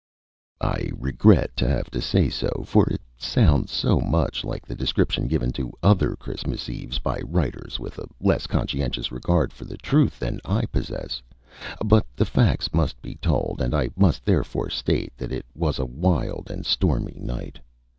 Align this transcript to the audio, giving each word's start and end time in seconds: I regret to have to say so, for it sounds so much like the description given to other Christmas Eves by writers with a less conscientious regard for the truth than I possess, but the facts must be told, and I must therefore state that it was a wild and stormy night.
I 0.59 0.89
regret 0.97 1.55
to 1.57 1.67
have 1.69 1.91
to 1.91 2.01
say 2.01 2.27
so, 2.27 2.63
for 2.65 2.89
it 2.89 3.01
sounds 3.19 3.69
so 3.71 3.99
much 3.99 4.43
like 4.43 4.65
the 4.65 4.73
description 4.73 5.27
given 5.27 5.51
to 5.51 5.73
other 5.83 6.15
Christmas 6.15 6.67
Eves 6.69 6.97
by 6.97 7.19
writers 7.19 7.79
with 7.79 7.99
a 7.99 8.07
less 8.19 8.47
conscientious 8.47 9.11
regard 9.11 9.53
for 9.53 9.65
the 9.65 9.77
truth 9.77 10.17
than 10.17 10.41
I 10.43 10.65
possess, 10.65 11.21
but 11.85 12.07
the 12.15 12.25
facts 12.25 12.73
must 12.73 12.99
be 13.03 13.13
told, 13.13 13.61
and 13.61 13.75
I 13.75 13.89
must 13.95 14.25
therefore 14.25 14.71
state 14.71 15.13
that 15.17 15.31
it 15.31 15.45
was 15.53 15.77
a 15.77 15.85
wild 15.85 16.49
and 16.49 16.65
stormy 16.65 17.19
night. 17.21 17.59